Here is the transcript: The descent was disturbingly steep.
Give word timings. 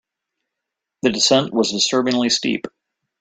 The 1.03 1.11
descent 1.11 1.53
was 1.53 1.69
disturbingly 1.73 2.29
steep. 2.31 2.65